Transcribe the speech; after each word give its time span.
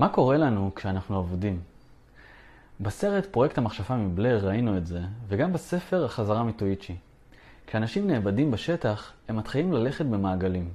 מה 0.00 0.08
קורה 0.08 0.36
לנו 0.36 0.70
כשאנחנו 0.74 1.20
אבודים? 1.20 1.60
בסרט 2.80 3.26
פרויקט 3.26 3.58
המכשפה 3.58 3.96
מבלר 3.96 4.46
ראינו 4.46 4.76
את 4.76 4.86
זה, 4.86 5.00
וגם 5.28 5.52
בספר 5.52 6.04
החזרה 6.04 6.44
מטואיצ'י. 6.44 6.96
כשאנשים 7.66 8.06
נאבדים 8.06 8.50
בשטח, 8.50 9.12
הם 9.28 9.36
מתחילים 9.36 9.72
ללכת 9.72 10.04
במעגלים. 10.04 10.68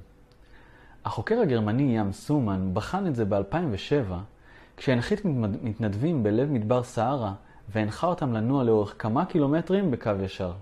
החוקר 1.04 1.40
הגרמני 1.40 1.98
ים 1.98 2.12
סומן 2.12 2.70
בחן 2.72 3.06
את 3.06 3.14
זה 3.14 3.24
ב-2007, 3.24 4.12
כשהנחית 4.76 5.24
מתנדבים 5.62 6.22
בלב 6.22 6.50
מדבר 6.50 6.82
סהרה, 6.82 7.32
והנחה 7.68 8.06
אותם 8.06 8.32
לנוע 8.32 8.64
לאורך 8.64 8.94
כמה 8.98 9.24
קילומטרים 9.24 9.90
בקו 9.90 10.10
ישר. 10.24 10.52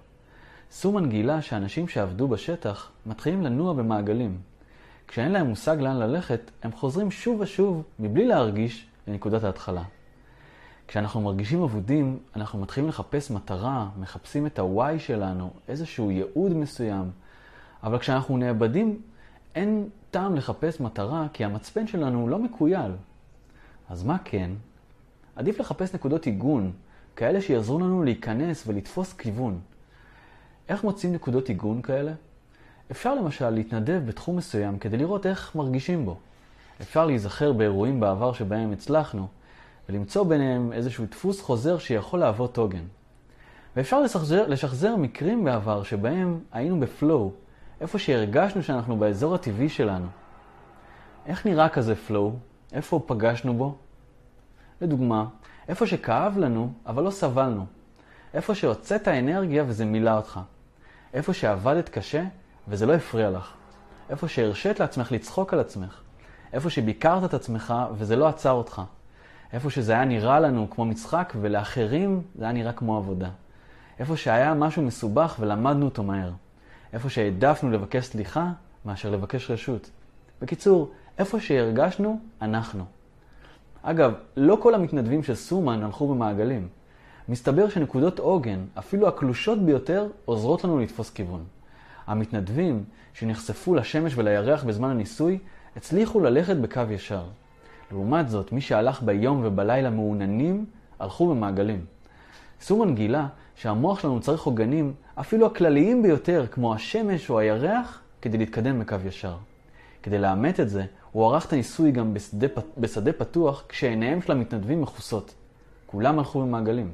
סומן 0.70 1.08
גילה 1.08 1.42
שאנשים 1.42 1.88
שעבדו 1.88 2.28
בשטח 2.28 2.90
מתחילים 3.06 3.42
לנוע 3.42 3.72
במעגלים. 3.72 4.38
כשאין 5.08 5.32
להם 5.32 5.46
מושג 5.46 5.76
לאן 5.80 5.96
ללכת, 5.96 6.50
הם 6.62 6.72
חוזרים 6.72 7.10
שוב 7.10 7.40
ושוב, 7.40 7.82
מבלי 7.98 8.26
להרגיש, 8.26 8.86
לנקודת 9.08 9.44
ההתחלה. 9.44 9.82
כשאנחנו 10.88 11.20
מרגישים 11.20 11.62
אבודים, 11.62 12.18
אנחנו 12.36 12.58
מתחילים 12.58 12.88
לחפש 12.88 13.30
מטרה, 13.30 13.88
מחפשים 14.00 14.46
את 14.46 14.58
ה-why 14.58 14.98
שלנו, 14.98 15.50
איזשהו 15.68 16.10
ייעוד 16.10 16.52
מסוים. 16.52 17.10
אבל 17.82 17.98
כשאנחנו 17.98 18.36
נאבדים, 18.36 19.02
אין 19.54 19.88
טעם 20.10 20.36
לחפש 20.36 20.80
מטרה, 20.80 21.26
כי 21.32 21.44
המצפן 21.44 21.86
שלנו 21.86 22.28
לא 22.28 22.38
מקוייל. 22.38 22.92
אז 23.88 24.04
מה 24.04 24.16
כן? 24.24 24.50
עדיף 25.36 25.60
לחפש 25.60 25.94
נקודות 25.94 26.26
עיגון, 26.26 26.72
כאלה 27.16 27.40
שיעזרו 27.40 27.78
לנו 27.78 28.02
להיכנס 28.02 28.64
ולתפוס 28.66 29.12
כיוון. 29.12 29.60
איך 30.68 30.84
מוצאים 30.84 31.12
נקודות 31.12 31.48
עיגון 31.48 31.82
כאלה? 31.82 32.12
אפשר 32.90 33.14
למשל 33.14 33.50
להתנדב 33.50 34.02
בתחום 34.06 34.36
מסוים 34.36 34.78
כדי 34.78 34.96
לראות 34.96 35.26
איך 35.26 35.56
מרגישים 35.56 36.04
בו. 36.04 36.16
אפשר 36.80 37.06
להיזכר 37.06 37.52
באירועים 37.52 38.00
בעבר 38.00 38.32
שבהם 38.32 38.72
הצלחנו, 38.72 39.26
ולמצוא 39.88 40.24
ביניהם 40.24 40.72
איזשהו 40.72 41.06
דפוס 41.10 41.40
חוזר 41.40 41.78
שיכול 41.78 42.20
להוות 42.20 42.58
עוגן. 42.58 42.84
ואפשר 43.76 44.00
לשחזר, 44.00 44.46
לשחזר 44.46 44.96
מקרים 44.96 45.44
בעבר 45.44 45.82
שבהם 45.82 46.40
היינו 46.52 46.80
בפלואו, 46.80 47.32
איפה 47.80 47.98
שהרגשנו 47.98 48.62
שאנחנו 48.62 48.96
באזור 48.96 49.34
הטבעי 49.34 49.68
שלנו. 49.68 50.06
איך 51.26 51.46
נראה 51.46 51.68
כזה 51.68 51.96
פלואו? 51.96 52.32
איפה 52.72 53.00
פגשנו 53.06 53.54
בו? 53.54 53.76
לדוגמה, 54.80 55.26
איפה 55.68 55.86
שכאב 55.86 56.38
לנו, 56.38 56.72
אבל 56.86 57.02
לא 57.02 57.10
סבלנו. 57.10 57.66
איפה 58.34 58.54
שהוצאת 58.54 59.08
אנרגיה 59.08 59.64
וזה 59.66 59.84
מילא 59.84 60.16
אותך. 60.16 60.40
איפה 61.14 61.32
שעבדת 61.32 61.88
קשה 61.88 62.24
וזה 62.68 62.86
לא 62.86 62.92
הפריע 62.92 63.30
לך. 63.30 63.52
איפה 64.10 64.28
שהרשית 64.28 64.80
לעצמך 64.80 65.12
לצחוק 65.12 65.52
על 65.52 65.60
עצמך. 65.60 66.00
איפה 66.52 66.70
שביקרת 66.70 67.24
את 67.24 67.34
עצמך 67.34 67.74
וזה 67.96 68.16
לא 68.16 68.28
עצר 68.28 68.52
אותך. 68.52 68.82
איפה 69.52 69.70
שזה 69.70 69.92
היה 69.92 70.04
נראה 70.04 70.40
לנו 70.40 70.70
כמו 70.70 70.84
משחק 70.84 71.32
ולאחרים 71.40 72.22
זה 72.34 72.44
היה 72.44 72.52
נראה 72.52 72.72
כמו 72.72 72.96
עבודה. 72.96 73.28
איפה 73.98 74.16
שהיה 74.16 74.54
משהו 74.54 74.82
מסובך 74.82 75.36
ולמדנו 75.40 75.84
אותו 75.84 76.02
מהר. 76.02 76.30
איפה 76.92 77.08
שהעדפנו 77.08 77.70
לבקש 77.70 78.04
סליחה 78.04 78.50
מאשר 78.84 79.10
לבקש 79.10 79.50
רשות. 79.50 79.90
בקיצור, 80.42 80.90
איפה 81.18 81.40
שהרגשנו, 81.40 82.20
אנחנו. 82.42 82.84
אגב, 83.82 84.12
לא 84.36 84.58
כל 84.62 84.74
המתנדבים 84.74 85.22
של 85.22 85.34
סומן 85.34 85.82
הלכו 85.82 86.14
במעגלים. 86.14 86.68
מסתבר 87.28 87.68
שנקודות 87.68 88.18
עוגן, 88.18 88.64
אפילו 88.78 89.08
הקלושות 89.08 89.62
ביותר, 89.62 90.08
עוזרות 90.24 90.64
לנו 90.64 90.78
לתפוס 90.78 91.10
כיוון. 91.10 91.44
המתנדבים 92.06 92.84
שנחשפו 93.14 93.74
לשמש 93.74 94.12
ולירח 94.16 94.64
בזמן 94.64 94.90
הניסוי, 94.90 95.38
הצליחו 95.76 96.20
ללכת 96.20 96.56
בקו 96.56 96.82
ישר. 96.90 97.24
לעומת 97.90 98.28
זאת, 98.28 98.52
מי 98.52 98.60
שהלך 98.60 99.02
ביום 99.02 99.40
ובלילה 99.44 99.90
מעוננים, 99.90 100.66
הלכו 100.98 101.28
במעגלים. 101.28 101.84
סומן 102.60 102.94
גילה 102.94 103.26
שהמוח 103.54 104.00
שלנו 104.00 104.20
צריך 104.20 104.42
עוגנים, 104.42 104.94
אפילו 105.14 105.46
הכלליים 105.46 106.02
ביותר, 106.02 106.46
כמו 106.50 106.74
השמש 106.74 107.30
או 107.30 107.38
הירח, 107.38 108.00
כדי 108.22 108.38
להתקדם 108.38 108.80
בקו 108.80 108.96
ישר. 109.06 109.36
כדי 110.02 110.18
לאמת 110.18 110.60
את 110.60 110.68
זה, 110.68 110.84
הוא 111.12 111.26
ערך 111.26 111.46
את 111.46 111.52
הניסוי 111.52 111.92
גם 111.92 112.14
בשדה, 112.14 112.46
בשדה 112.78 113.12
פתוח, 113.12 113.64
כשעיניהם 113.68 114.22
של 114.22 114.32
המתנדבים 114.32 114.82
מכוסות. 114.82 115.34
כולם 115.86 116.18
הלכו 116.18 116.40
במעגלים. 116.42 116.92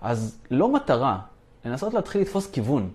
אז 0.00 0.38
לא 0.50 0.72
מטרה, 0.72 1.18
לנסות 1.64 1.94
להתחיל 1.94 2.20
לתפוס 2.20 2.50
כיוון. 2.50 2.90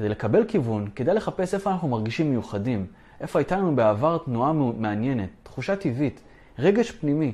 כדי 0.00 0.08
לקבל 0.08 0.44
כיוון, 0.48 0.88
כדאי 0.96 1.14
לחפש 1.14 1.54
איפה 1.54 1.70
אנחנו 1.70 1.88
מרגישים 1.88 2.30
מיוחדים, 2.30 2.86
איפה 3.20 3.38
הייתה 3.38 3.56
לנו 3.56 3.76
בעבר 3.76 4.18
תנועה 4.18 4.52
מעניינת, 4.52 5.28
תחושה 5.42 5.76
טבעית, 5.76 6.20
רגש 6.58 6.90
פנימי, 6.90 7.32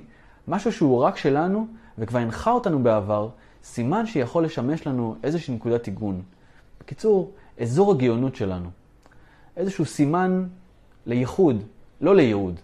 משהו 0.49 0.73
שהוא 0.73 1.03
רק 1.03 1.17
שלנו 1.17 1.67
וכבר 1.99 2.19
הנחה 2.19 2.51
אותנו 2.51 2.83
בעבר, 2.83 3.29
סימן 3.65 4.07
שיכול 4.07 4.45
לשמש 4.45 4.87
לנו 4.87 5.17
איזושהי 5.23 5.55
נקודת 5.55 5.87
עיגון. 5.87 6.23
בקיצור, 6.81 7.33
אזור 7.61 7.93
הגאונות 7.93 8.37
שלנו. 8.37 8.69
איזשהו 9.57 9.85
סימן 9.85 10.47
לייחוד, 11.07 11.63
לא 12.01 12.17
לייעוד. 12.17 12.61